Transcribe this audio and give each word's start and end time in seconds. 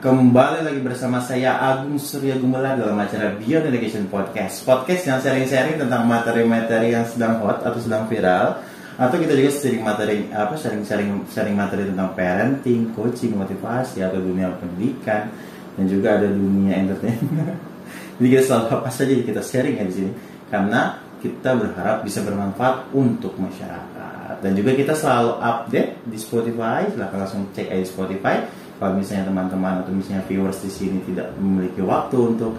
Kembali 0.00 0.64
lagi 0.64 0.80
bersama 0.80 1.20
saya 1.20 1.60
Agung 1.60 2.00
Surya 2.00 2.40
Gumelar 2.40 2.72
dalam 2.80 2.96
acara 2.96 3.36
Beyond 3.36 3.68
Education 3.68 4.08
Podcast. 4.08 4.64
Podcast 4.64 5.04
yang 5.04 5.20
sharing-sharing 5.20 5.76
tentang 5.76 6.08
materi-materi 6.08 6.96
yang 6.96 7.04
sedang 7.04 7.36
hot 7.44 7.60
atau 7.60 7.76
sedang 7.76 8.08
viral. 8.08 8.64
Atau 8.96 9.20
kita 9.20 9.36
juga 9.36 9.52
sering 9.52 9.84
materi 9.84 10.24
apa 10.32 10.56
sharing-sharing 10.56 11.28
sharing 11.28 11.52
materi 11.52 11.84
tentang 11.84 12.16
parenting, 12.16 12.96
coaching, 12.96 13.36
motivasi 13.36 14.00
atau 14.00 14.16
dunia 14.16 14.48
pendidikan 14.56 15.28
dan 15.76 15.84
juga 15.84 16.16
ada 16.16 16.32
dunia 16.32 16.80
entertainment. 16.80 17.60
Jadi 18.16 18.28
kita 18.32 18.42
selalu 18.48 18.66
apa 18.80 18.88
saja 18.88 19.12
kita 19.20 19.44
sharing 19.44 19.76
ya 19.76 19.84
di 19.84 19.94
sini 20.00 20.10
karena 20.48 20.96
kita 21.20 21.52
berharap 21.52 22.08
bisa 22.08 22.24
bermanfaat 22.24 22.88
untuk 22.96 23.36
masyarakat. 23.36 24.40
Dan 24.40 24.56
juga 24.56 24.72
kita 24.72 24.96
selalu 24.96 25.44
update 25.44 26.08
di 26.08 26.16
Spotify. 26.16 26.88
Silahkan 26.88 27.20
langsung 27.20 27.52
cek 27.52 27.68
aja 27.68 27.84
Spotify 27.84 28.60
kalau 28.80 28.96
misalnya 28.96 29.28
teman-teman 29.28 29.84
atau 29.84 29.92
misalnya 29.92 30.24
viewers 30.24 30.64
di 30.64 30.72
sini 30.72 30.98
tidak 31.04 31.36
memiliki 31.36 31.84
waktu 31.84 32.16
untuk 32.16 32.56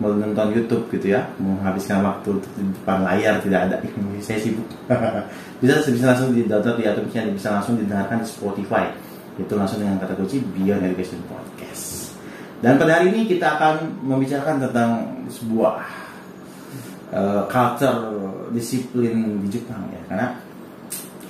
menonton 0.00 0.52
YouTube 0.52 0.84
gitu 0.92 1.14
ya 1.14 1.24
menghabiskan 1.38 2.02
waktu 2.02 2.36
di 2.58 2.62
depan 2.76 3.06
layar 3.08 3.40
tidak 3.40 3.60
ada 3.70 3.76
saya 4.26 4.36
sibuk. 4.36 4.68
Bisa 5.62 5.78
bisa 5.78 6.10
langsung 6.10 6.34
di 6.34 6.42
download 6.42 6.82
ya 6.82 6.90
atau 6.90 7.06
misalnya 7.06 7.38
bisa 7.38 7.54
langsung 7.54 7.78
didengarkan 7.78 8.18
di 8.18 8.26
Spotify. 8.26 8.90
Itu 9.38 9.54
langsung 9.54 9.78
dengan 9.78 10.02
kata 10.02 10.18
kunci 10.18 10.42
Beyond 10.42 10.90
Education 10.90 11.22
Podcast. 11.30 12.18
Dan 12.58 12.82
pada 12.82 12.98
hari 12.98 13.14
ini 13.14 13.30
kita 13.30 13.46
akan 13.46 14.02
membicarakan 14.02 14.58
tentang 14.58 14.90
sebuah 15.30 15.86
uh, 17.14 17.46
culture 17.46 18.02
disiplin 18.50 19.38
di 19.46 19.54
Jepang 19.54 19.86
ya. 19.94 20.02
Karena 20.10 20.26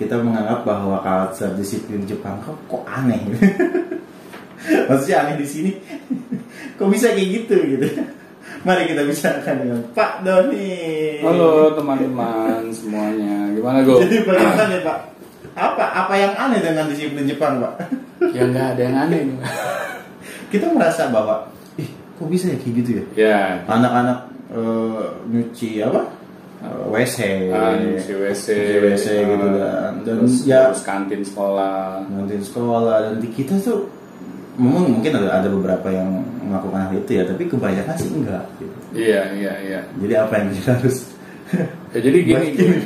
kita 0.00 0.16
menganggap 0.24 0.64
bahwa 0.64 0.96
culture 1.04 1.52
disiplin 1.52 2.08
di 2.08 2.16
Jepang 2.16 2.40
kok, 2.40 2.56
kok 2.72 2.88
aneh 2.88 3.20
maksudnya 4.88 5.16
aneh 5.26 5.36
di 5.40 5.46
sini. 5.46 5.70
Kok 6.78 6.88
bisa 6.90 7.12
kayak 7.12 7.28
gitu 7.42 7.56
gitu? 7.76 7.86
Mari 8.62 8.94
kita 8.94 9.02
bicarakan 9.02 9.54
dengan 9.58 9.80
Pak 9.90 10.12
Doni. 10.22 10.70
Halo 11.18 11.74
teman-teman 11.74 12.70
semuanya, 12.70 13.50
gimana 13.58 13.82
gue? 13.82 14.06
jadi 14.06 14.16
bagaimana 14.22 14.70
ya 14.70 14.80
Pak? 14.86 14.98
Apa 15.52 15.84
apa 16.06 16.14
yang 16.14 16.32
aneh 16.38 16.62
dengan 16.62 16.86
disiplin 16.86 17.26
Jepang 17.26 17.58
Pak? 17.58 17.74
Ya 18.30 18.46
nggak 18.46 18.78
ada 18.78 18.82
yang 18.86 18.96
aneh. 18.96 19.20
kita 20.54 20.70
merasa 20.70 21.10
bahwa 21.10 21.50
ih 21.74 21.90
kok 21.90 22.28
bisa 22.30 22.54
ya 22.54 22.56
kayak 22.62 22.74
gitu 22.82 22.90
ya? 22.94 23.04
Ya, 23.18 23.40
anak-anak 23.66 24.18
eh, 24.54 25.04
nyuci 25.26 25.82
apa? 25.82 26.02
Eh, 26.62 26.84
WC 26.86 27.16
si 27.98 28.12
WC, 28.14 28.46
Nyuci 28.54 28.76
WC 28.78 29.06
gitu 29.26 29.46
kan. 29.58 29.92
Dan 30.06 30.16
terus, 30.22 30.46
ya 30.46 30.70
terus 30.70 30.86
kantin 30.86 31.26
sekolah. 31.26 32.06
nanti 32.06 32.38
sekolah. 32.38 33.10
Dan 33.10 33.14
di 33.18 33.28
kita 33.34 33.58
tuh 33.58 33.90
memang 34.60 34.84
mungkin 34.98 35.12
ada 35.16 35.28
ada 35.40 35.48
beberapa 35.48 35.88
yang 35.88 36.08
melakukan 36.44 36.80
hal 36.88 36.92
itu 36.94 37.10
ya 37.16 37.24
tapi 37.24 37.42
kebanyakan 37.48 37.96
sih 37.96 38.10
enggak 38.12 38.44
gitu. 38.60 38.76
Iya 38.92 39.20
iya 39.32 39.52
iya. 39.64 39.80
jadi 39.96 40.14
apa 40.28 40.34
yang 40.40 40.48
kita 40.52 40.70
harus 40.80 40.96
Ya, 41.92 42.00
jadi 42.00 42.18
gini, 42.24 42.46
gini. 42.56 42.76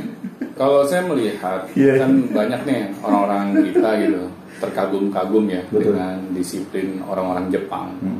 kalau 0.59 0.83
saya 0.83 1.07
melihat 1.07 1.71
Iya. 1.79 2.03
kan 2.03 2.11
banyak 2.35 2.61
nih 2.67 2.83
orang-orang 2.99 3.63
kita 3.71 3.91
gitu 4.03 4.23
terkagum-kagum 4.59 5.47
ya 5.47 5.63
Betul. 5.71 5.95
dengan 5.95 6.19
disiplin 6.35 6.99
orang-orang 7.07 7.47
Jepang. 7.53 7.95
Hmm. 8.03 8.19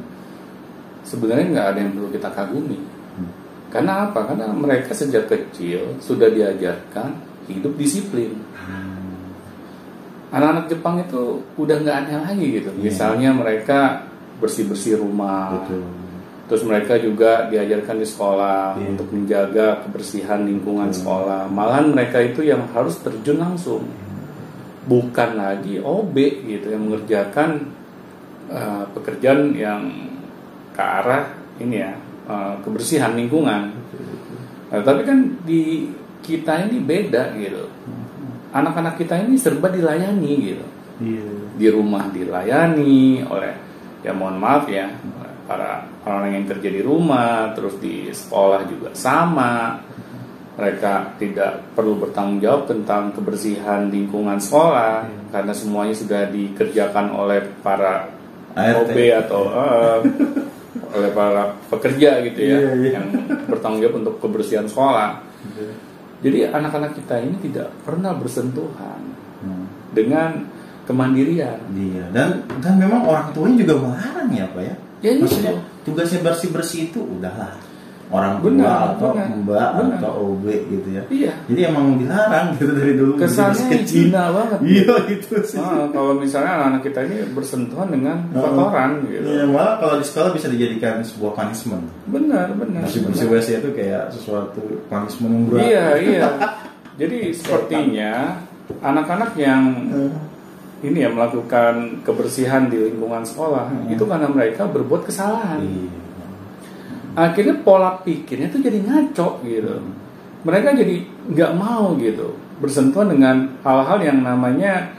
Sebenarnya 1.03 1.47
nggak 1.51 1.67
ada 1.75 1.79
yang 1.83 1.91
perlu 1.99 2.09
kita 2.15 2.29
kagumi. 2.31 2.79
Hmm. 3.19 3.31
Karena 3.75 4.07
apa? 4.07 4.21
Karena 4.31 4.47
mereka 4.55 4.95
sejak 4.95 5.27
kecil 5.27 5.99
sudah 5.99 6.31
diajarkan 6.31 7.19
hidup 7.51 7.75
disiplin. 7.75 8.39
Anak-anak 10.37 10.67
Jepang 10.69 11.01
itu 11.01 11.41
udah 11.57 11.77
nggak 11.81 11.97
aneh 12.05 12.17
lagi 12.21 12.47
gitu. 12.61 12.71
Iya. 12.77 12.83
Misalnya 12.93 13.31
mereka 13.33 14.05
bersih-bersih 14.37 15.01
rumah, 15.01 15.65
betul 15.65 15.81
terus 16.47 16.63
mereka 16.63 16.95
juga 16.95 17.51
diajarkan 17.51 17.97
di 17.99 18.07
sekolah 18.07 18.79
Iya. 18.79 18.87
untuk 18.95 19.09
menjaga 19.11 19.83
kebersihan 19.83 20.47
lingkungan 20.47 20.95
Hmm. 20.95 20.99
sekolah. 21.03 21.51
Malahan 21.51 21.91
mereka 21.91 22.23
itu 22.23 22.47
yang 22.47 22.71
harus 22.71 23.03
terjun 23.03 23.43
langsung, 23.43 23.83
bukan 24.87 25.31
lagi 25.35 25.83
OB 25.83 26.15
gitu 26.47 26.71
yang 26.71 26.87
mengerjakan 26.87 27.75
uh, 28.47 28.87
pekerjaan 28.95 29.59
yang 29.59 29.83
ke 30.71 30.83
arah 30.83 31.35
ini 31.59 31.83
ya 31.83 31.99
uh, 32.31 32.55
kebersihan 32.63 33.19
lingkungan. 33.19 33.75
Nah, 34.71 34.81
tapi 34.87 35.03
kan 35.03 35.19
di 35.43 35.91
kita 36.23 36.71
ini 36.71 36.79
beda 36.79 37.35
gitu. 37.35 37.67
Anak-anak 38.55 38.95
kita 39.01 39.19
ini 39.23 39.39
serba 39.39 39.71
dilayani 39.71 40.33
gitu. 40.43 40.67
Iya. 41.03 41.27
Di 41.57 41.69
rumah 41.73 42.09
dilayani 42.09 43.25
oleh 43.27 43.53
ya 44.05 44.13
mohon 44.15 44.39
maaf 44.39 44.71
ya 44.71 44.87
para 45.47 45.83
orang-orang 46.07 46.43
yang 46.43 46.47
kerja 46.47 46.69
di 46.71 46.83
rumah 46.83 47.53
terus 47.55 47.79
di 47.79 48.11
sekolah 48.11 48.67
juga 48.67 48.91
sama. 48.95 49.81
Mereka 50.57 51.21
tidak 51.21 51.77
perlu 51.77 52.01
bertanggung 52.01 52.41
jawab 52.41 52.65
tentang 52.65 53.13
kebersihan 53.13 53.93
lingkungan 53.93 54.41
sekolah 54.41 55.05
karena 55.29 55.53
semuanya 55.53 55.93
sudah 55.93 56.33
dikerjakan 56.33 57.13
oleh 57.13 57.45
para 57.61 58.09
ART. 58.57 58.89
OB 58.89 58.97
atau 59.21 59.43
eh, 59.53 59.99
oleh 60.97 61.11
para 61.13 61.53
pekerja 61.69 62.25
gitu 62.25 62.41
ya 62.41 62.57
Iya, 62.57 62.71
iya. 62.73 62.91
yang 62.97 63.07
bertanggung 63.53 63.85
jawab 63.85 63.97
untuk 64.01 64.17
kebersihan 64.17 64.65
sekolah 64.65 65.21
jadi 66.21 66.49
anak-anak 66.51 66.95
kita 66.95 67.21
ini 67.21 67.37
tidak 67.43 67.69
pernah 67.83 68.17
bersentuhan 68.17 69.03
Hmm. 69.37 69.69
dengan 69.93 70.49
kemandirian. 70.89 71.61
iya 71.77 72.09
dan 72.09 72.41
dan 72.65 72.81
memang 72.81 73.05
orang 73.05 73.29
tuanya 73.37 73.61
juga 73.61 73.75
melarang 73.85 74.31
ya 74.33 74.49
Pak 74.49 74.63
ya 74.65 74.75
Ya, 75.05 75.13
maksudnya 75.13 75.53
tugasnya 75.85 76.25
bersih 76.25 76.49
bersih 76.51 76.81
itu 76.89 77.05
udahlah 77.05 77.53
orang 78.09 78.39
tua 78.39 78.47
Benar, 78.49 78.79
atau 78.93 79.11
benar, 79.13 79.29
mbak 79.37 79.69
benar. 79.75 79.99
atau 79.99 80.11
OB 80.31 80.45
gitu 80.69 80.89
ya 80.91 81.03
Iya. 81.09 81.33
jadi 81.47 81.61
emang 81.69 81.87
dilarang 81.97 82.47
gitu 82.55 82.71
dari 82.71 82.93
dulu 82.95 83.13
Kesannya 83.17 83.67
kecil. 83.73 83.99
hina 84.09 84.25
banget. 84.31 84.59
iya 84.65 84.95
itu 85.09 85.35
sih 85.43 85.59
Ah, 85.59 85.85
kalau 85.89 86.13
misalnya 86.15 86.51
anak-anak 86.55 86.83
kita 86.85 87.01
ini 87.03 87.17
bersentuhan 87.29 87.89
dengan 87.89 88.17
kotoran 88.31 88.91
gitu. 89.05 89.27
Iya, 89.27 89.45
malah 89.45 89.75
kalau 89.77 89.95
di 89.97 90.05
sekolah 90.05 90.31
bisa 90.31 90.47
dijadikan 90.47 91.03
sebuah 91.03 91.33
punishment. 91.35 91.83
Benar, 92.07 92.55
benar. 92.55 92.87
Bersih 92.87 93.03
bersih. 93.03 93.27
WC 93.27 93.49
itu 93.59 93.71
kayak 93.73 94.11
sesuatu 94.11 94.63
punishment 94.87 95.33
yang 95.33 95.45
berat. 95.49 95.63
Iya, 95.65 95.87
iya. 95.99 96.27
Jadi 97.01 97.19
sepertinya 97.31 98.39
anak-anak 98.81 99.35
yang 99.37 99.63
ini 100.79 100.99
ya 100.99 101.09
melakukan 101.09 101.75
kebersihan 102.03 102.69
di 102.69 102.79
lingkungan 102.87 103.21
sekolah 103.21 103.67
Hmm. 103.67 103.89
itu 103.89 104.05
karena 104.05 104.29
mereka 104.29 104.65
berbuat 104.65 105.05
kesalahan. 105.05 105.59
Iya. 105.59 106.06
Akhirnya 107.17 107.57
pola 107.65 107.97
pikirnya 108.05 108.53
tuh 108.53 108.61
jadi 108.61 108.77
ngaco 108.85 109.41
gitu. 109.41 109.81
Mereka 110.45 110.77
jadi 110.77 110.97
nggak 111.33 111.53
mau 111.57 111.97
gitu 111.97 112.37
bersentuhan 112.61 113.13
dengan 113.13 113.37
hal-hal 113.65 113.99
yang 114.05 114.21
namanya 114.21 114.93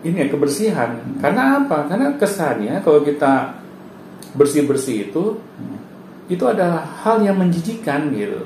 ini 0.00 0.16
ya 0.16 0.26
kebersihan. 0.32 0.96
Karena 1.20 1.60
apa? 1.60 1.84
Karena 1.88 2.16
kesannya 2.16 2.80
kalau 2.80 3.04
kita 3.04 3.52
bersih 4.32 4.64
bersih 4.64 5.12
itu 5.12 5.36
itu 6.30 6.44
adalah 6.46 6.86
hal 7.04 7.20
yang 7.20 7.36
menjijikan 7.36 8.08
gitu. 8.16 8.40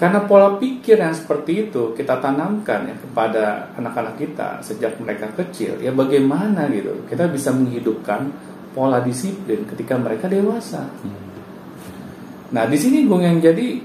Karena 0.00 0.24
pola 0.26 0.58
pikir 0.58 0.98
yang 0.98 1.14
seperti 1.14 1.68
itu 1.68 1.94
kita 1.94 2.18
tanamkan 2.18 2.90
ya 2.90 2.96
kepada 2.96 3.70
anak-anak 3.78 4.18
kita 4.18 4.58
sejak 4.64 4.98
mereka 4.98 5.30
kecil. 5.36 5.78
Ya 5.78 5.92
bagaimana 5.92 6.66
gitu 6.72 7.06
kita 7.06 7.28
bisa 7.28 7.52
menghidupkan 7.54 8.32
pola 8.72 9.04
disiplin 9.04 9.68
ketika 9.68 9.94
mereka 10.00 10.26
dewasa. 10.26 10.88
Nah 12.52 12.64
di 12.64 12.76
sini 12.76 13.04
gue 13.04 13.18
yang 13.18 13.38
jadi 13.38 13.80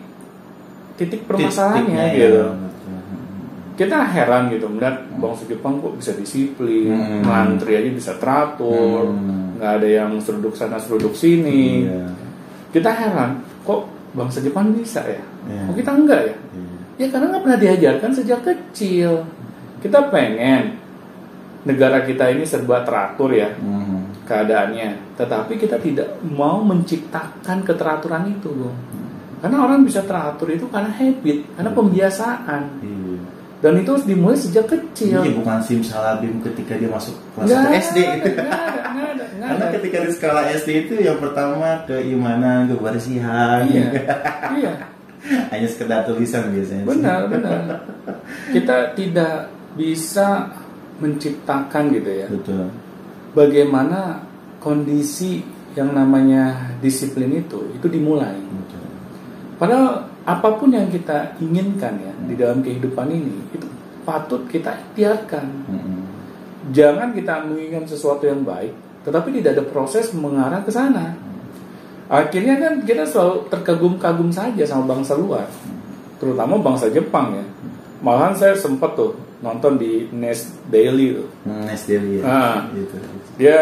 titik 0.95 1.23
permasalahannya 1.23 1.87
Titiknya, 1.87 2.13
gitu. 2.13 2.37
ya. 2.37 2.49
Kita 3.77 3.97
heran 4.03 4.49
gitu 4.49 4.65
melihat 4.67 5.05
bangsa 5.15 5.45
Jepang 5.45 5.77
kok 5.77 5.93
bisa 5.95 6.09
disiplin, 6.11 6.89
Hmm. 6.89 7.21
ngantri 7.21 7.77
aja 7.77 7.89
bisa 7.89 8.11
teratur, 8.17 9.13
Hmm. 9.13 9.53
nggak 9.55 9.71
ada 9.77 9.87
yang 9.87 10.11
seruduk 10.17 10.51
sana 10.51 10.75
seruduk 10.75 11.13
sini. 11.13 11.85
Iya. 11.85 12.09
Kita 12.73 12.89
heran 12.89 13.37
kok 13.61 13.85
bangsa 14.11 14.41
Jepang 14.41 14.73
bisa 14.73 15.05
ya? 15.05 15.21
Iya. 15.45 15.61
Kok 15.69 15.75
kita 15.77 15.91
enggak 15.93 16.21
ya? 16.25 16.35
Iya. 16.35 16.75
Ya 16.97 17.07
karena 17.07 17.25
nggak 17.29 17.43
pernah 17.45 17.59
diajarkan 17.61 18.11
sejak 18.11 18.39
kecil. 18.41 19.21
Kita 19.77 20.09
pengen 20.09 20.73
negara 21.61 22.01
kita 22.01 22.33
ini 22.33 22.41
serba 22.41 22.81
teratur 22.81 23.29
ya 23.29 23.53
Mhm. 23.53 23.96
Keadaannya, 24.27 25.15
tetapi 25.15 25.55
kita 25.55 25.79
tidak 25.79 26.19
mau 26.27 26.59
menciptakan 26.61 27.63
keteraturan 27.63 28.27
itu, 28.27 28.51
Bung. 28.51 28.75
Karena 29.39 29.63
orang 29.63 29.85
bisa 29.87 30.03
teratur 30.03 30.51
itu 30.51 30.67
karena 30.67 30.91
habit, 30.91 31.45
karena 31.55 31.71
pembiasaan. 31.71 32.63
Iya. 32.83 33.19
Dan 33.57 33.73
itu 33.81 33.89
harus 33.89 34.05
dimulai 34.05 34.37
sejak 34.37 34.69
kecil. 34.69 35.17
Iya, 35.25 35.33
bukan 35.33 35.57
simsalabim 35.65 36.37
ketika 36.45 36.77
dia 36.77 36.89
masuk 36.91 37.17
kelas 37.33 37.49
Nggak 37.49 37.57
1 37.57 37.65
ada, 37.65 37.77
SD. 37.81 37.97
ada, 38.05 38.11
nggak 38.13 39.07
ada, 39.17 39.25
nggak 39.33 39.47
Karena 39.49 39.65
ketika 39.73 39.97
di 40.05 40.09
skala 40.13 40.41
SD 40.53 40.69
itu 40.85 40.93
yang 41.01 41.17
pertama 41.17 41.81
keimanan, 41.89 42.69
kebersihan. 42.69 43.65
Iya, 43.65 43.87
iya, 44.61 44.73
Hanya 45.49 45.67
sekedar 45.69 46.05
tulisan 46.05 46.53
biasanya. 46.53 46.85
benar, 46.85 47.19
benar. 47.29 47.59
Kita 48.53 48.93
tidak 48.93 49.49
bisa 49.73 50.53
menciptakan 50.97 51.83
gitu 51.93 52.11
ya. 52.13 52.27
Betul. 52.29 52.69
Bagaimana 53.37 54.25
kondisi 54.57 55.45
yang 55.77 55.93
namanya 55.93 56.73
disiplin 56.81 57.37
itu 57.37 57.69
itu 57.77 57.85
dimulai. 57.85 58.33
Padahal 59.61 60.09
apa 60.25 60.57
pun 60.57 60.73
yang 60.73 60.89
kita 60.89 61.37
inginkan 61.37 62.01
ya 62.01 62.13
di 62.25 62.33
dalam 62.33 62.65
kehidupan 62.65 63.13
ini 63.13 63.53
itu 63.53 63.69
patut 64.01 64.49
kita 64.49 64.73
ikhtiarkan. 64.73 65.45
Mm-mm. 65.69 66.01
Jangan 66.73 67.13
kita 67.13 67.45
menginginkan 67.45 67.85
sesuatu 67.85 68.25
yang 68.25 68.41
baik, 68.41 68.73
tetapi 69.05 69.37
tidak 69.37 69.61
ada 69.61 69.65
proses 69.69 70.09
mengarah 70.17 70.65
ke 70.65 70.73
sana. 70.73 71.13
Akhirnya 72.09 72.57
kan 72.57 72.73
kita 72.81 73.05
selalu 73.05 73.51
terkagum-kagum 73.53 74.33
saja 74.33 74.63
sama 74.65 74.97
bangsa 74.97 75.13
luar, 75.13 75.45
terutama 76.17 76.57
bangsa 76.57 76.89
Jepang 76.89 77.37
ya. 77.37 77.45
Malahan 78.01 78.33
saya 78.33 78.57
sempat 78.57 78.97
tuh 78.97 79.13
nonton 79.39 79.77
di 79.77 80.09
Nest 80.11 80.57
Daily 80.67 81.13
tuh. 81.13 81.29
Hmm, 81.45 81.63
nice 81.65 81.85
daily 81.85 82.19
ya. 82.19 82.23
Ah. 82.25 82.57
Gitu. 82.73 82.95
Dia 83.37 83.57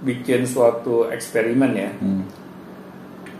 bikin 0.00 0.48
suatu 0.48 1.08
eksperimen 1.08 1.72
ya. 1.76 1.90
Hmm. 2.00 2.24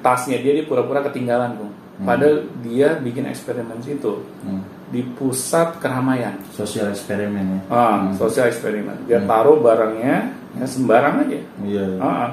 Tasnya 0.01 0.41
dia 0.41 0.57
di 0.57 0.65
pura-pura 0.65 1.05
ketinggalan 1.05 1.57
tuh. 1.57 1.71
Padahal 2.01 2.49
dia 2.65 2.97
bikin 2.97 3.29
eksperimen 3.29 3.77
situ 3.85 4.25
Hmm. 4.41 4.65
di 4.89 5.05
pusat 5.05 5.77
keramaian. 5.77 6.41
Sosial 6.49 6.89
eksperimen 6.89 7.45
ya. 7.45 7.61
Ah, 7.69 8.09
Hmm. 8.09 8.17
sosial 8.17 8.49
eksperimen. 8.49 9.05
Dia 9.05 9.21
taruh 9.21 9.61
barangnya 9.61 10.33
ya 10.57 10.65
sembarang 10.65 11.29
aja. 11.29 11.37
Iya. 11.37 11.45
iya. 11.61 11.85
Ah, 12.01 12.29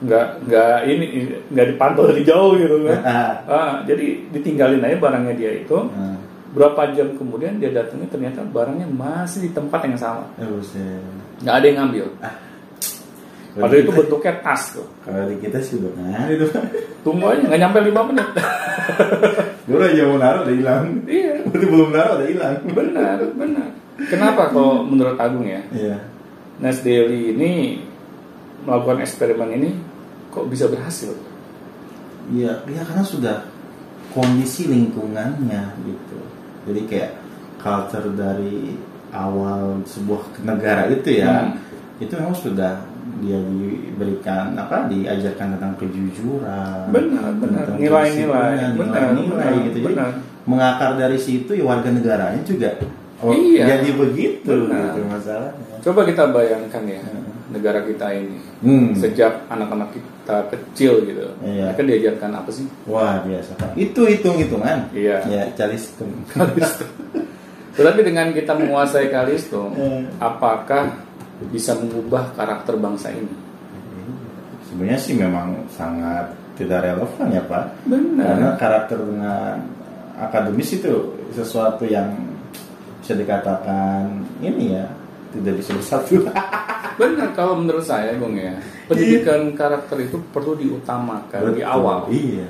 nggak 0.00 0.26
nggak 0.48 0.76
ini 0.88 1.04
nggak 1.52 1.66
dipantau 1.76 2.08
dari 2.08 2.24
jauh 2.24 2.56
gitu 2.56 2.88
kan. 2.88 3.00
Ah. 3.52 3.72
Jadi 3.84 4.32
ditinggalin 4.32 4.80
aja 4.80 4.96
barangnya 4.96 5.34
dia 5.36 5.60
itu. 5.60 5.76
Ah. 5.92 6.16
Berapa 6.52 6.92
jam 6.92 7.16
kemudian 7.16 7.56
dia 7.56 7.72
datangnya 7.72 8.08
ternyata 8.12 8.44
barangnya 8.44 8.84
masih 8.84 9.48
di 9.48 9.50
tempat 9.56 9.88
yang 9.88 9.96
sama. 9.96 10.28
Buset. 10.36 11.00
Nggak 11.40 11.54
ada 11.56 11.64
yang 11.66 11.78
ngambil. 11.80 12.06
Kalau 13.52 13.68
Padahal 13.68 13.84
itu 13.84 13.92
bentuknya 13.92 14.32
tas 14.40 14.62
tuh. 14.72 14.88
Kalau 15.04 15.28
di 15.28 15.36
kita 15.40 15.60
sih 15.60 15.76
udah 15.76 15.92
nah 16.00 16.24
itu. 16.28 16.44
Tunggu 17.04 17.24
aja 17.28 17.44
nggak 17.44 17.60
nyampe 17.60 17.78
5 17.84 18.08
menit. 18.12 18.28
Gue 19.68 19.78
aja 19.78 20.02
mau 20.08 20.18
naruh 20.18 20.42
udah 20.48 20.56
hilang. 20.56 20.84
iya, 21.06 21.38
Berarti 21.46 21.66
belum 21.68 21.88
naruh 21.92 22.14
udah 22.16 22.28
hilang. 22.28 22.56
benar, 22.72 23.18
benar. 23.36 23.68
Kenapa 24.08 24.50
kalau 24.50 24.82
menurut 24.88 25.20
Agung 25.20 25.44
ya? 25.44 25.60
Iya. 25.68 26.00
Nas 26.64 26.80
Daily 26.80 27.36
ini 27.36 27.80
melakukan 28.64 29.04
eksperimen 29.04 29.50
ini 29.60 29.70
kok 30.32 30.48
bisa 30.48 30.66
berhasil? 30.72 31.12
Iya, 32.32 32.64
iya 32.66 32.82
karena 32.88 33.04
sudah 33.04 33.36
kondisi 34.16 34.64
lingkungannya 34.72 35.76
gitu. 35.84 36.18
Jadi 36.62 36.80
kayak 36.86 37.10
culture 37.56 38.06
dari 38.12 38.78
awal 39.10 39.82
sebuah 39.82 40.40
negara 40.42 40.88
itu 40.88 41.20
ya, 41.20 41.46
Hmm. 41.46 41.58
itu 41.98 42.12
memang 42.12 42.32
sudah 42.32 42.80
dia 43.18 43.38
diberikan 43.38 44.54
apa 44.54 44.86
diajarkan 44.86 45.54
tentang 45.54 45.74
kejujuran, 45.76 46.86
Benar, 46.88 47.30
benar. 47.36 47.62
tentang 47.66 47.78
Nilai-nilai, 47.78 48.54
benar, 48.72 49.12
nilai-nilai 49.12 49.52
gitu. 49.68 49.76
Jadi 49.78 49.94
benar. 49.94 50.10
mengakar 50.42 50.90
dari 50.96 51.14
situ 51.14 51.50
ya 51.52 51.62
warga 51.62 51.86
negaranya 51.86 52.42
juga 52.42 52.74
oh, 53.18 53.30
Iya. 53.30 53.78
jadi 53.78 53.88
begitu 53.94 54.66
Benar. 54.66 54.90
gitu 54.90 55.00
masalahnya. 55.06 55.76
Coba 55.78 56.00
kita 56.02 56.24
bayangkan 56.30 56.82
ya 56.84 56.98
Hmm. 56.98 57.22
Negara 57.52 57.84
kita 57.84 58.08
ini 58.10 58.40
Hmm. 58.64 58.96
sejak 58.96 59.44
anak-anak 59.46 59.92
kita 59.92 60.36
kecil 60.48 61.04
gitu, 61.04 61.28
Iya. 61.44 61.70
mereka 61.70 61.82
diajarkan 61.84 62.30
apa 62.32 62.50
sih? 62.50 62.66
Wah 62.88 63.20
biasa 63.20 63.50
Pak. 63.54 63.70
Itu 63.76 64.08
hitung 64.08 64.40
hitungan. 64.40 64.88
Iya. 64.90 65.20
Ya 65.28 65.42
calistung. 65.58 66.08
Tetapi 67.72 68.00
dengan 68.00 68.32
kita 68.32 68.52
menguasai 68.52 69.08
kalistung, 69.08 69.72
Hmm. 69.76 70.08
apakah 70.20 70.96
bisa 71.48 71.74
mengubah 71.74 72.32
karakter 72.32 72.76
bangsa 72.76 73.12
ini? 73.12 73.32
Sebenarnya 74.68 74.98
sih 74.98 75.12
memang 75.12 75.68
sangat 75.68 76.32
tidak 76.56 76.80
relevan 76.80 77.28
ya 77.28 77.42
Pak. 77.44 77.64
Benar. 77.84 78.24
Karena 78.24 78.48
karakter 78.56 78.98
dengan 79.00 79.56
akademis 80.16 80.70
itu 80.72 80.92
sesuatu 81.32 81.84
yang 81.84 82.08
bisa 83.02 83.12
dikatakan 83.12 84.06
ini 84.38 84.78
ya 84.78 84.86
tidak 85.34 85.58
bisa 85.60 85.74
bersatu. 85.74 86.22
Benar 86.98 87.32
kalau 87.32 87.56
menurut 87.58 87.84
saya, 87.84 88.14
Bung 88.20 88.36
ya, 88.36 88.52
pendidikan 88.86 89.52
karakter 89.56 89.96
itu 90.04 90.20
perlu 90.32 90.52
diutamakan 90.56 91.40
di 91.52 91.62
Betul. 91.62 91.68
awal. 91.68 91.98
Iya. 92.12 92.48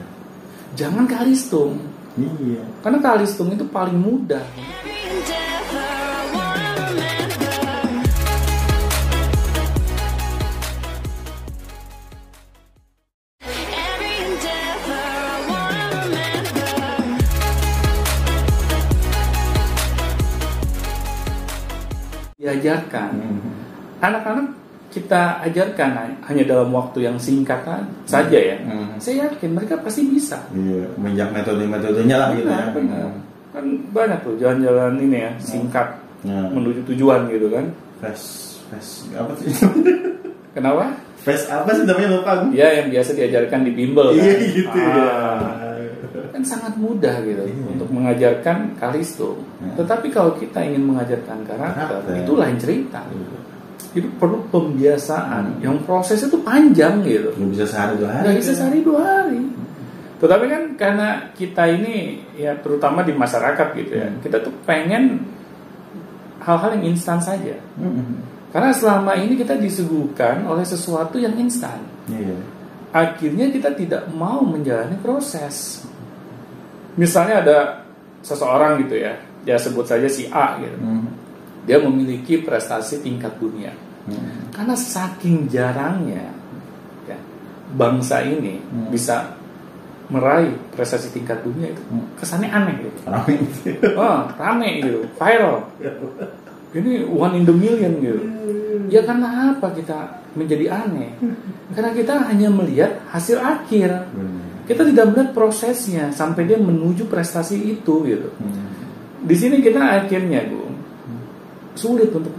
Jangan 0.72 1.04
kalistung, 1.04 1.78
Iya. 2.16 2.64
karena 2.80 2.98
kalistung 3.00 3.52
itu 3.52 3.64
paling 3.68 3.96
mudah. 3.96 4.42
Diajarkan. 22.42 23.12
Hmm. 23.22 23.71
Anak-anak 24.02 24.46
kita 24.92 25.40
ajarkan 25.40 25.90
hanya 26.20 26.44
dalam 26.44 26.68
waktu 26.68 27.06
yang 27.06 27.16
singkat 27.16 27.64
saja 28.04 28.36
ya. 28.36 28.58
Hmm. 28.60 28.98
Saya 28.98 29.24
yakin 29.24 29.56
mereka 29.56 29.80
pasti 29.80 30.04
bisa. 30.04 30.36
Iya, 30.52 30.84
menjak 31.00 31.32
metode-metodenya 31.32 32.16
lah 32.18 32.28
gitu 32.36 32.44
ya. 32.44 32.68
Benar, 32.68 32.68
benar. 32.76 33.08
Kan 33.52 33.64
banyak 33.88 34.18
tuh 34.20 34.34
jalan-jalan 34.36 35.00
ini 35.00 35.18
ya, 35.22 35.32
singkat 35.38 35.88
Ya. 36.22 36.38
menuju 36.50 36.86
tujuan 36.86 37.26
gitu 37.30 37.50
kan. 37.50 37.66
Fast, 37.98 38.62
fast 38.70 39.10
apa 39.10 39.32
sih? 39.42 39.50
Kenapa? 40.54 40.94
Fast 41.18 41.46
apa 41.48 41.70
sih 41.72 41.82
namanya 41.82 42.08
lupa 42.14 42.30
aku? 42.38 42.54
Ya 42.54 42.68
yang 42.74 42.94
biasa 42.94 43.10
diajarkan 43.12 43.66
di 43.66 43.72
bimbel 43.72 44.14
kan. 44.14 44.22
Iya 44.22 44.34
gitu 44.54 44.78
ya. 44.78 45.02
Ah. 45.02 45.70
kan 46.32 46.40
sangat 46.46 46.72
mudah 46.76 47.20
gitu 47.22 47.42
Iya. 47.44 47.64
untuk 47.70 47.88
mengajarkan 47.90 48.78
kalisto. 48.78 49.34
Ya. 49.60 49.82
Tetapi 49.82 50.08
kalau 50.08 50.32
kita 50.36 50.62
ingin 50.62 50.86
mengajarkan 50.86 51.42
karakter, 51.44 52.00
Karakter. 52.06 52.22
itu 52.22 52.32
lain 52.38 52.56
cerita. 52.56 53.00
Iya. 53.08 53.38
Itu 53.92 54.08
perlu 54.16 54.40
Hmm. 54.40 54.48
pembiasaan 54.48 55.60
yang 55.60 55.76
prosesnya 55.84 56.32
itu 56.32 56.40
panjang 56.40 57.04
gitu. 57.04 57.28
Nggak 57.36 57.50
bisa 57.52 57.64
sehari 57.68 57.94
dua 58.00 58.08
hari. 58.08 58.24
Nggak 58.24 58.38
bisa 58.40 58.52
sehari 58.56 58.78
dua 58.80 59.00
hari. 59.04 59.42
Tetapi 60.22 60.44
kan 60.48 60.62
karena 60.78 61.08
kita 61.36 61.62
ini 61.68 61.94
ya 62.38 62.56
terutama 62.62 63.02
di 63.04 63.12
masyarakat 63.12 63.66
gitu 63.76 63.92
ya, 63.92 64.08
Hmm. 64.08 64.20
kita 64.24 64.40
tuh 64.40 64.54
pengen 64.64 65.28
hal-hal 66.40 66.78
yang 66.80 66.96
instan 66.96 67.20
saja. 67.20 67.54
Hmm. 67.76 68.22
Karena 68.48 68.72
selama 68.72 69.12
ini 69.16 69.36
kita 69.36 69.56
disuguhkan 69.60 70.44
oleh 70.44 70.64
sesuatu 70.64 71.20
yang 71.20 71.36
instan. 71.36 71.80
Iya. 72.08 72.36
Akhirnya 72.92 73.48
kita 73.48 73.72
tidak 73.72 74.08
mau 74.12 74.44
menjalani 74.44 74.96
proses. 75.00 75.84
Misalnya 76.96 77.40
ada 77.40 77.58
seseorang 78.20 78.84
gitu 78.84 79.00
ya, 79.00 79.16
ya 79.48 79.56
sebut 79.56 79.84
saja 79.88 80.04
si 80.08 80.28
A 80.28 80.60
gitu. 80.60 80.76
Hmm. 80.80 81.08
Dia 81.62 81.78
memiliki 81.78 82.42
prestasi 82.42 83.02
tingkat 83.02 83.38
dunia. 83.38 83.70
Hmm. 84.02 84.50
Karena 84.50 84.74
saking 84.74 85.46
jarangnya 85.46 86.34
ya, 87.06 87.18
bangsa 87.78 88.26
ini 88.26 88.58
Hmm. 88.58 88.90
bisa 88.90 89.38
meraih 90.10 90.52
prestasi 90.74 91.14
tingkat 91.14 91.40
dunia 91.46 91.70
itu 91.70 91.82
Hmm. 91.88 92.04
kesannya 92.18 92.50
aneh 92.50 92.74
gitu. 92.82 92.98
Rame. 93.06 93.34
Oh, 93.94 94.18
rame 94.34 94.68
gitu, 94.82 95.00
viral. 95.16 95.70
Ini 96.72 97.04
one 97.06 97.34
in 97.38 97.44
the 97.46 97.54
million 97.54 97.92
gitu. 98.02 98.20
Ya 98.90 99.04
karena 99.06 99.54
apa 99.54 99.72
kita 99.72 100.20
menjadi 100.34 100.68
aneh? 100.72 101.14
Karena 101.72 101.92
kita 101.94 102.26
hanya 102.28 102.48
melihat 102.52 103.00
hasil 103.08 103.38
akhir. 103.40 104.08
Kita 104.66 104.82
tidak 104.88 105.12
melihat 105.12 105.30
prosesnya 105.36 106.10
sampai 106.12 106.48
dia 106.48 106.56
menuju 106.56 107.06
prestasi 107.08 107.60
itu 107.78 107.94
gitu. 108.08 108.28
Hmm. 108.40 108.68
Di 109.22 109.36
sini 109.38 109.62
kita 109.62 109.80
akhirnya, 109.80 110.44
Bu, 110.48 110.71
sulit 111.74 112.10
untuk 112.10 112.32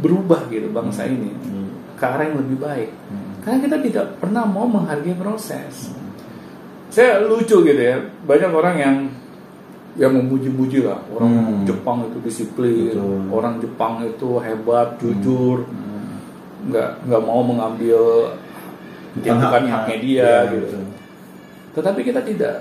berubah 0.00 0.48
gitu 0.48 0.68
bangsa 0.68 1.04
ini 1.04 1.30
Iya. 1.30 1.62
ke 1.94 2.04
arah 2.04 2.24
yang 2.24 2.38
lebih 2.38 2.56
baik. 2.58 2.90
Hmm. 3.08 3.30
Karena 3.42 3.58
kita 3.60 3.76
tidak 3.80 4.06
pernah 4.18 4.44
mau 4.44 4.64
menghargai 4.64 5.14
proses. 5.14 5.92
Saya 6.88 7.20
lucu 7.20 7.62
gitu 7.62 7.76
ya, 7.76 7.96
banyak 8.24 8.50
orang 8.50 8.76
yang 8.76 8.96
yang 9.94 10.14
memuji-muji 10.14 10.86
lah 10.86 11.02
orang 11.10 11.30
Hmm. 11.30 11.66
Jepang 11.66 12.06
itu 12.06 12.18
disiplin, 12.22 12.94
Betul. 12.94 13.18
orang 13.28 13.54
Jepang 13.58 13.98
itu 14.00 14.28
hebat, 14.38 14.94
jujur, 14.96 15.66
Hmm. 15.66 16.22
nggak 16.70 16.90
nggak 17.04 17.22
mau 17.22 17.42
mengambil 17.42 18.30
yang 19.20 19.36
bukan 19.36 19.62
haknya 19.66 19.96
dia 19.98 20.22
Iya, 20.22 20.38
gitu. 20.48 20.64
betul. 20.78 20.84
Tetapi 21.74 22.00
kita 22.02 22.20
tidak 22.22 22.54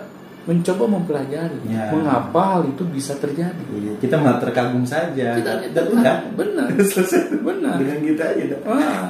mencoba 0.47 0.83
mempelajari 0.89 1.59
Ya. 1.67 1.91
mengapa 1.91 2.55
hal 2.55 2.61
itu 2.65 2.87
bisa 2.87 3.11
terjadi. 3.13 3.63
Iya, 3.67 3.93
kita 3.99 4.15
malah 4.15 4.39
terkagum 4.39 4.81
saja. 4.81 5.35
Kita 5.35 5.51
Dan 5.69 5.85
udah. 5.91 6.17
benar, 6.33 6.67
Selesai. 6.87 7.35
benar. 7.37 7.75
Dengan 7.75 7.99
kita 8.01 8.23
aja 8.25 8.43
dah. 8.47 8.59
Ah, 8.63 9.05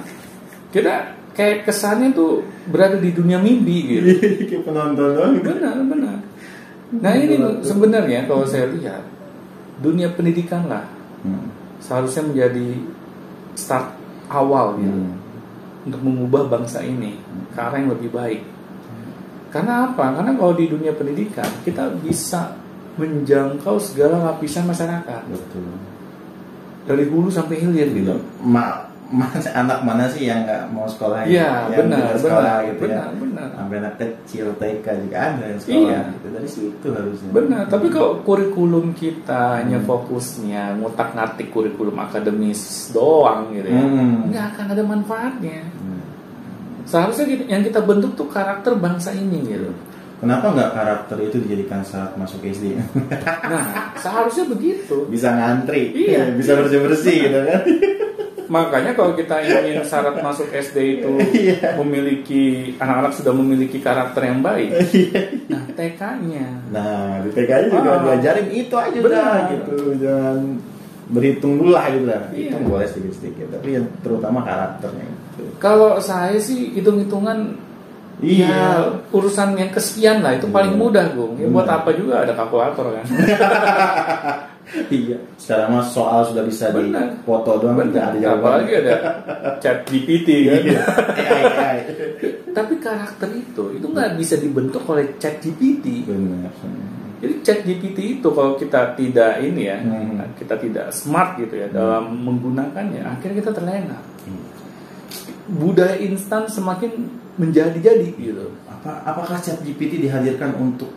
kita 0.67 0.94
kayak 1.32 1.63
kesannya 1.63 2.10
tuh 2.12 2.41
berada 2.65 2.98
di 2.98 3.13
dunia 3.13 3.38
mimpi 3.38 3.77
gitu. 3.88 4.01
Iya, 4.10 4.44
kayak 4.50 4.63
penonton 4.63 5.10
doang. 5.13 5.34
Benar, 5.38 5.75
benar. 5.86 6.17
Nah 6.89 7.13
ini 7.13 7.36
sebenarnya 7.62 8.25
kalau 8.25 8.41
saya 8.44 8.65
lihat 8.67 9.06
dunia 9.77 10.10
pendidikan 10.10 10.65
lah 10.65 10.86
Hmm. 11.17 11.50
seharusnya 11.77 12.24
menjadi 12.24 12.77
start 13.53 13.94
awal 14.27 14.77
gitu. 14.77 14.94
Hmm. 14.96 15.17
untuk 15.84 16.01
mengubah 16.01 16.46
bangsa 16.48 16.82
ini 16.82 17.15
ke 17.50 17.58
arah 17.58 17.75
yang 17.75 17.89
lebih 17.89 18.10
baik. 18.10 18.41
Karena 19.48 19.88
apa? 19.88 20.12
Karena 20.12 20.32
kalau 20.34 20.54
di 20.54 20.66
dunia 20.66 20.92
pendidikan 20.92 21.48
kita 21.62 21.89
bisa 21.98 22.56
menjangkau 22.96 23.77
segala 23.77 24.18
lapisan 24.25 24.66
masyarakat 24.66 25.22
betul 25.25 25.70
dari 26.84 27.04
hulu 27.04 27.27
sampai 27.27 27.56
hilir 27.58 27.92
gitu. 27.92 28.16
Ma, 28.39 28.80
ma- 29.08 29.27
anak 29.62 29.84
mana 29.84 30.08
sih 30.08 30.24
yang 30.24 30.42
nggak 30.42 30.68
mau 30.68 30.84
sekolah 30.84 31.24
Iya, 31.24 31.68
Yang 31.68 31.77
benar, 31.84 32.04
sekolah 32.16 32.42
benar, 32.56 32.66
gitu 32.66 32.82
benar, 32.82 33.06
ya 33.06 33.20
benar. 33.20 33.48
sampai 33.54 33.75
anak 33.77 33.94
kecil 33.98 34.46
TK 34.56 34.86
juga 35.01 35.18
ada 35.22 35.44
yang 35.46 35.60
sekolah 35.60 35.84
Iya. 35.84 36.00
gitu 36.10 36.27
dari 36.30 36.50
situ 36.50 36.88
harusnya 36.89 37.30
Benar, 37.30 37.62
tapi 37.68 37.88
kalau 37.88 38.12
kurikulum 38.22 38.86
kita 38.94 39.42
hanya 39.58 39.80
fokusnya 39.80 40.63
ngutak-ngatik 40.77 41.48
kurikulum 41.50 41.96
akademis 41.98 42.62
doang 42.89 43.51
gitu 43.51 43.68
ya, 43.68 43.80
Hmm. 43.80 44.27
nggak 44.27 44.46
akan 44.54 44.66
ada 44.72 44.84
manfaatnya. 44.84 45.60
Seharusnya 46.88 47.27
kita- 47.27 47.48
yang 47.48 47.62
kita 47.62 47.79
bentuk 47.79 48.15
tuh 48.15 48.27
karakter 48.27 48.74
bangsa 48.74 49.12
ini 49.12 49.44
gitu. 49.46 49.70
kenapa 50.17 50.50
nggak 50.50 50.72
karakter 50.74 51.17
itu 51.22 51.38
dijadikan 51.39 51.84
syarat 51.84 52.15
masuk 52.15 52.41
SD 52.41 52.74
Nah, 53.51 53.94
seharusnya 53.94 54.48
begitu. 54.48 55.06
bisa 55.06 55.29
ngantri 55.29 55.94
Iya. 55.94 56.32
bisa 56.39 56.56
bersih 56.56 56.79
bersih 56.82 57.15
gitu 57.22 57.39
kan 57.44 57.62
Makanya 58.48 58.96
kalau 58.96 59.12
kita 59.12 59.44
ingin 59.44 59.84
syarat 59.84 60.17
masuk 60.17 60.48
SD 60.50 60.77
itu 60.98 61.12
Iya. 61.36 61.75
memiliki 61.75 62.44
anak-anak 62.77 63.12
sudah 63.12 63.29
memiliki 63.32 63.77
karakter 63.77 64.24
yang 64.24 64.39
baik. 64.39 64.72
Iya. 64.88 65.22
Nah, 65.48 65.63
TK-nya. 65.70 66.46
nah 66.72 67.20
di 67.20 67.29
TK 67.29 67.51
juga 67.67 67.91
Ah. 67.91 68.00
diajarin 68.01 68.48
itu 68.50 68.72
aja 68.74 68.96
Benar. 68.96 69.12
udah 69.12 69.36
gitu 69.51 69.75
jangan 70.00 70.39
berhitung 71.08 71.60
dulu 71.60 71.72
lah 71.72 71.88
gitu 71.89 72.03
lah 72.06 72.24
Iya. 72.32 72.50
itu 72.50 72.65
boleh 72.65 72.88
sedikit 72.88 73.13
sedikit 73.13 73.48
tapi 73.51 73.75
yang 73.75 73.86
terutama 74.00 74.39
karakternya. 74.41 75.08
Kalau 75.57 75.97
saya 75.97 76.37
sih 76.37 76.71
hitung-hitungan 76.71 77.67
Iya. 78.17 78.49
Ya, 78.49 78.65
urusan 79.13 79.53
yang 79.53 79.69
kesekian 79.69 80.25
lah 80.25 80.33
itu 80.33 80.49
paling 80.49 80.73
Iya. 80.73 80.81
mudah, 80.81 81.05
Bung. 81.13 81.37
Ya, 81.37 81.45
buat 81.47 81.69
Benar. 81.69 81.85
apa 81.85 81.89
juga 81.93 82.13
ada 82.25 82.33
kalkulator 82.33 82.85
kan? 82.97 83.05
iya 84.91 85.15
sekarang 85.39 85.77
mas 85.77 85.93
soal 85.93 86.25
sudah 86.25 86.43
bisa 86.43 86.73
Benar. 86.73 87.13
dipoto 87.13 87.55
doang 87.55 87.79
nggak 87.79 88.03
ada 88.11 88.17
jawaban 88.19 88.41
Apalagi 88.59 88.73
ada 88.75 88.95
chat 89.61 89.85
GPT 89.85 90.27
kan. 90.43 90.59
Iya. 90.59 90.81
AI, 91.13 91.43
AI. 91.55 91.77
Tapi 92.51 92.73
karakter 92.81 93.29
itu 93.31 93.63
itu 93.71 93.85
nggak 93.85 94.17
bisa 94.17 94.35
dibentuk 94.35 94.81
oleh 94.89 95.13
chat 95.17 95.37
GPT. 95.37 96.03
benar 96.03 96.49
Jadi 97.17 97.33
chat 97.41 97.59
GPT 97.61 97.97
itu 98.17 98.27
kalau 98.29 98.53
kita 98.53 98.93
tidak 98.93 99.41
ini 99.41 99.69
ya, 99.69 99.77
Hmm. 99.77 100.21
kita 100.33 100.57
tidak 100.57 100.89
smart 100.89 101.37
gitu 101.37 101.53
ya 101.53 101.69
dalam 101.69 102.17
menggunakannya, 102.17 103.01
akhirnya 103.01 103.41
kita 103.41 103.51
terlena. 103.53 103.97
Budaya 105.48 105.96
instan 105.98 106.44
semakin 106.46 107.08
menjadi-jadi 107.38 108.12
gitu. 108.13 108.51
apa 108.68 109.00
apakah 109.06 109.39
chat 109.39 109.58
GPT 109.62 110.00
dihadirkan 110.00 110.51
untuk 110.56 110.92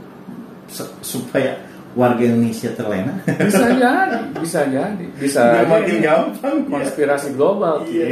supaya 1.01 1.55
warga 1.91 2.23
Indonesia 2.23 2.71
terlena 2.71 3.19
Bisa 3.27 3.67
jadi, 3.83 4.19
bisa 4.39 4.61
jadi, 4.67 5.07
bisa 5.19 5.41
aja 5.43 5.67
makin 5.67 5.97
gampang 5.99 6.57
ya. 6.63 6.67
konspirasi 6.71 7.29
global. 7.35 7.83
Iya. 7.87 8.07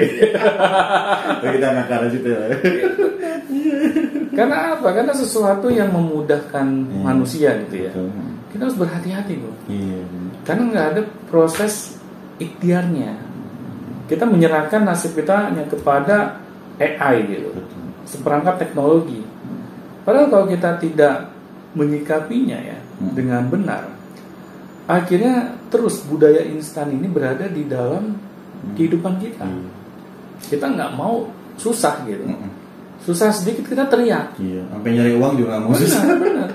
Tapi 1.42 1.52
kita 1.58 1.66
arah 1.70 2.08
situ 2.10 2.28
ya. 2.28 2.42
Karena 4.34 4.56
apa? 4.74 4.88
Karena 4.94 5.14
sesuatu 5.14 5.66
yang 5.70 5.90
memudahkan 5.90 6.66
Iya. 6.66 7.02
manusia 7.02 7.50
gitu 7.66 7.76
ya. 7.86 7.90
Betul. 7.94 8.08
Kita 8.48 8.62
harus 8.64 8.78
berhati-hati 8.78 9.32
bro. 9.38 9.52
Iya. 9.68 10.00
Karena 10.42 10.62
nggak 10.70 10.86
ada 10.94 11.02
proses 11.28 11.98
ikhtiarnya. 12.38 13.27
Kita 14.08 14.24
menyerahkan 14.24 14.88
nasib 14.88 15.12
kita 15.12 15.52
hanya 15.52 15.68
kepada 15.68 16.40
AI 16.80 17.28
gitu, 17.28 17.52
Betul. 17.52 17.80
seperangkat 18.08 18.56
teknologi. 18.56 19.20
Padahal 20.02 20.32
kalau 20.32 20.46
kita 20.48 20.80
tidak 20.80 21.28
menyikapinya 21.76 22.56
ya 22.56 22.78
Hmm. 22.98 23.14
dengan 23.14 23.46
benar, 23.46 23.84
akhirnya 24.88 25.54
terus 25.68 26.02
budaya 26.02 26.42
instan 26.42 26.90
ini 26.90 27.06
berada 27.06 27.46
di 27.46 27.62
dalam 27.68 28.16
kehidupan 28.74 29.20
kita. 29.20 29.44
Iya. 29.46 29.70
Kita 30.48 30.66
nggak 30.72 30.96
mau 30.96 31.28
susah 31.54 32.02
gitu. 32.08 32.24
Mm-mm. 32.26 32.50
Susah 32.98 33.30
sedikit 33.30 33.70
kita 33.70 33.86
teriak. 33.86 34.34
Iya. 34.40 34.66
Sampai 34.66 34.90
nyari 34.96 35.14
uang 35.14 35.32
juga 35.38 35.60
nggak 35.60 35.62
mau 35.62 35.76
susah. 35.76 36.02
Benar, 36.02 36.18
benar. 36.18 36.50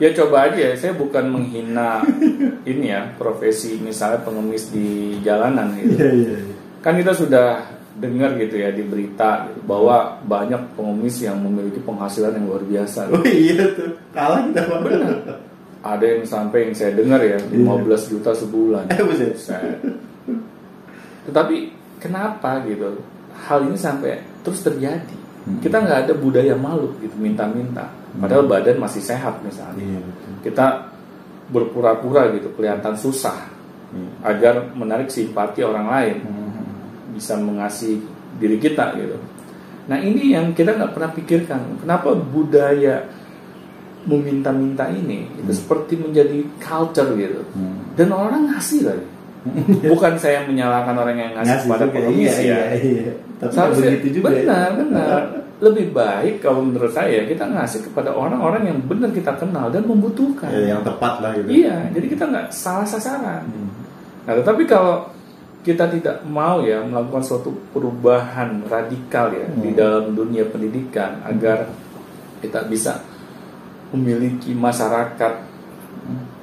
Ya 0.00 0.08
coba 0.16 0.36
aja 0.50 0.58
ya, 0.58 0.72
saya 0.74 0.92
bukan 0.96 1.24
menghina 1.30 2.00
ini 2.70 2.86
ya 2.88 3.12
profesi 3.20 3.76
misalnya 3.78 4.24
pengemis 4.24 4.72
di 4.72 5.20
jalanan 5.20 5.74
gitu. 5.76 6.00
Iya 6.00 6.10
iya. 6.14 6.36
iya. 6.40 6.53
Kan 6.84 7.00
kita 7.00 7.16
sudah 7.16 7.64
dengar 7.96 8.36
gitu 8.36 8.60
ya 8.60 8.68
di 8.68 8.84
berita 8.84 9.48
gitu, 9.48 9.64
bahwa 9.64 10.20
banyak 10.20 10.76
pengemis 10.76 11.22
yang 11.22 11.40
memiliki 11.40 11.80
penghasilan 11.80 12.36
yang 12.36 12.44
luar 12.44 12.60
biasa. 12.60 13.08
Oh 13.08 13.24
iya 13.24 13.64
tuh. 13.72 13.96
Kalah 14.12 14.44
kita. 14.44 14.60
Benar. 14.68 15.14
Ada 15.80 16.04
yang 16.04 16.22
sampai 16.24 16.68
yang 16.68 16.74
saya 16.76 16.92
dengar 16.92 17.20
ya 17.20 17.36
15 17.40 18.12
juta 18.12 18.36
sebulan. 18.36 18.92
Eh. 18.92 19.32
Saya- 19.36 19.80
Tetapi 21.24 21.56
kenapa 21.98 22.60
gitu? 22.68 23.00
Hal 23.34 23.64
ini 23.64 23.76
sampai 23.76 24.20
terus 24.40 24.60
terjadi. 24.60 25.16
Hmm. 25.44 25.60
Kita 25.60 25.80
nggak 25.80 26.08
ada 26.08 26.14
budaya 26.16 26.56
malu 26.56 26.96
gitu 27.00 27.16
minta-minta. 27.16 27.88
Padahal 28.16 28.44
badan 28.44 28.80
masih 28.80 29.00
sehat 29.00 29.40
misalnya. 29.44 29.80
Iya 29.80 30.00
betul. 30.00 30.30
Kita 30.40 30.66
berpura-pura 31.52 32.32
gitu 32.32 32.48
kelihatan 32.56 32.96
susah 32.96 33.52
Iya. 33.92 34.08
agar 34.24 34.54
menarik 34.72 35.12
simpati 35.12 35.60
orang 35.60 35.86
lain 35.86 36.16
Mhm. 36.24 36.43
Bisa 37.14 37.38
mengasihi 37.38 38.02
diri 38.42 38.58
kita 38.58 38.98
gitu. 38.98 39.16
Nah 39.86 39.98
ini 40.02 40.34
yang 40.34 40.50
kita 40.52 40.74
nggak 40.74 40.92
pernah 40.92 41.10
pikirkan. 41.14 41.80
Kenapa 41.80 42.12
budaya 42.18 43.06
meminta-minta 44.04 44.84
ini 44.92 45.28
itu 45.40 45.52
seperti 45.52 45.96
menjadi 45.96 46.44
culture 46.60 47.16
gitu. 47.16 47.40
Hmm. 47.56 47.96
Dan 47.96 48.12
orang 48.12 48.52
ngasih 48.52 48.80
lagi. 48.84 49.06
Bukan 49.92 50.16
saya 50.16 50.44
menyalahkan 50.48 50.96
orang 50.96 51.16
yang 51.20 51.32
ngasih, 51.36 51.68
pada 51.68 51.84
juga. 51.84 51.94
pengemis 52.00 52.32
Iya, 52.32 52.32
ya. 52.32 52.40
Iya, 52.48 52.60
iya. 52.80 53.12
Tapi 53.40 53.52
Seharusnya 53.52 53.90
begitu 53.92 54.08
juga. 54.20 54.28
ya. 54.32 54.36
benar, 54.40 54.68
benar. 54.80 55.20
Lebih 55.64 55.86
baik 55.96 56.34
kalau 56.44 56.60
menurut 56.64 56.92
saya 56.92 57.24
kita 57.24 57.44
ngasih 57.48 57.88
kepada 57.88 58.12
orang-orang 58.12 58.68
yang 58.68 58.78
benar 58.84 59.12
kita 59.12 59.32
kenal 59.36 59.68
dan 59.68 59.84
membutuhkan. 59.84 60.48
Ya, 60.52 60.76
yang 60.76 60.82
tepat 60.84 61.20
lah 61.20 61.32
gitu. 61.36 61.48
Iya, 61.48 61.92
jadi 61.92 62.06
kita 62.08 62.24
nggak 62.28 62.46
salah 62.52 62.88
sasaran. 62.88 63.44
Hmm. 63.48 63.70
Nah, 64.24 64.32
tetapi 64.40 64.64
kalau 64.64 65.08
kita 65.64 65.88
tidak 65.88 66.20
mau 66.22 66.60
ya 66.60 66.78
melakukan 66.78 67.24
suatu 67.24 67.48
perubahan 67.72 68.62
radikal 68.64 69.32
ya 69.32 69.48
di 69.50 69.72
Hmm. 69.72 69.76
dalam 69.76 70.04
dunia 70.12 70.44
pendidikan 70.44 71.24
agar 71.24 71.64
kita 72.38 72.68
bisa 72.68 73.00
memiliki 73.90 74.52
masyarakat 74.52 75.32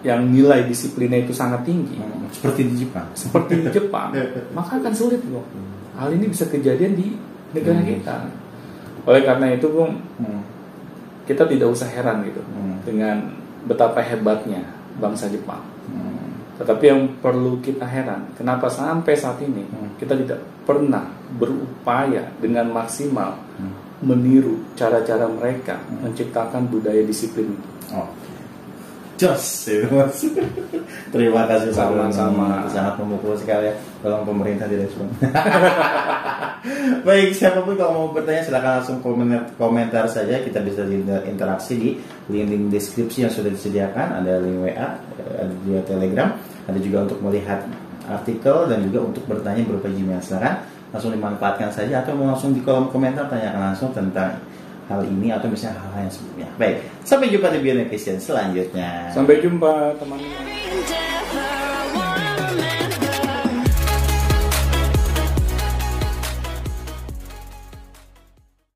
yang 0.02 0.26
nilai 0.26 0.66
disiplinnya 0.66 1.22
itu 1.22 1.30
sangat 1.32 1.62
tinggi 1.62 1.96
Hmm. 1.96 2.26
Seperti 2.32 2.62
di 2.66 2.76
Jepang. 2.80 3.06
seperti 3.14 3.54
di 3.60 3.70
Jepang 3.78 4.10
maka 4.52 4.82
akan 4.82 4.90
sulit 4.92 5.22
loh 5.28 5.46
hal 5.94 6.10
ini 6.10 6.26
bisa 6.26 6.48
kejadian 6.48 6.98
di 6.98 7.14
negara 7.54 7.78
Hmm. 7.78 7.90
kita 7.92 8.16
oleh 9.02 9.22
karena 9.22 9.46
itu 9.52 9.68
Bung, 9.68 9.98
Hmm. 10.18 10.42
kita 11.24 11.46
tidak 11.46 11.70
usah 11.70 11.86
heran 11.86 12.26
gitu 12.26 12.42
Hmm. 12.42 12.82
dengan 12.82 13.38
betapa 13.64 14.02
hebatnya 14.02 14.66
bangsa 14.98 15.30
Jepang 15.30 15.62
Hmm. 15.86 16.21
Tetapi 16.62 16.84
yang 16.86 17.02
perlu 17.20 17.60
kita 17.60 17.84
heran, 17.84 18.32
kenapa 18.38 18.70
sampai 18.70 19.18
saat 19.18 19.42
ini 19.42 19.66
Hmm. 19.66 19.98
kita 19.98 20.14
tidak 20.16 20.40
pernah 20.64 21.10
berupaya 21.36 22.32
dengan 22.38 22.70
maksimal 22.70 23.36
Hmm. 23.58 23.74
meniru 24.02 24.62
cara-cara 24.74 25.26
mereka 25.26 25.82
Hmm. 25.82 26.08
menciptakan 26.08 26.70
budaya 26.70 27.02
disiplin 27.02 27.52
itu. 27.52 27.70
Oke. 27.92 28.31
Jos, 29.22 29.70
ya, 29.70 29.86
Mas. 29.94 30.26
Terima 31.14 31.46
kasih 31.46 31.70
Sama-sama. 31.70 32.66
Sangat 32.66 32.98
memukul 32.98 33.38
sekali 33.38 33.70
ya. 33.70 33.76
Tolong 34.02 34.26
pemerintah 34.26 34.66
direspon. 34.66 35.06
Baik, 37.06 37.30
siapa 37.38 37.62
pun 37.62 37.78
kalau 37.78 37.94
mau 37.94 38.08
bertanya 38.10 38.42
silahkan 38.42 38.82
langsung 38.82 38.98
komentar, 39.06 39.46
komentar 39.62 40.10
saja. 40.10 40.42
Kita 40.42 40.66
bisa 40.66 40.82
interaksi 41.30 41.78
di 41.78 41.90
link-link 42.34 42.74
deskripsi 42.74 43.30
yang 43.30 43.30
sudah 43.30 43.54
disediakan. 43.54 44.26
Ada 44.26 44.42
link 44.42 44.58
WA, 44.58 44.90
ada 45.38 45.54
juga 45.70 45.80
Telegram, 45.86 46.30
ada 46.66 46.80
juga 46.82 46.98
untuk 47.06 47.22
melihat 47.22 47.62
artikel 48.10 48.74
dan 48.74 48.82
juga 48.90 49.06
untuk 49.06 49.24
bertanya 49.30 49.62
berupa 49.70 49.86
Gmail. 49.86 50.18
Silakan 50.26 50.66
langsung 50.90 51.14
dimanfaatkan 51.14 51.70
saja 51.70 52.02
atau 52.02 52.18
mau 52.18 52.34
langsung 52.34 52.58
di 52.58 52.66
kolom 52.66 52.90
komentar 52.90 53.30
tanyakan 53.30 53.70
langsung 53.70 53.94
tentang 53.94 54.42
hal 54.92 55.02
ini 55.08 55.32
atau 55.32 55.48
misalnya 55.48 55.80
hal-hal 55.80 56.02
yang 56.04 56.14
sebelumnya. 56.14 56.48
Baik, 56.60 56.76
sampai 57.08 57.32
jumpa 57.32 57.48
di 57.56 57.60
Beyond 57.64 57.80
Education 57.88 58.16
selanjutnya. 58.20 59.08
Sampai 59.16 59.40
jumpa 59.40 59.96
teman-teman. 59.96 60.51